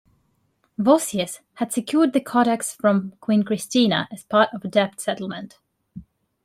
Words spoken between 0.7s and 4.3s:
Vossius had secured the codex from Queen Christina as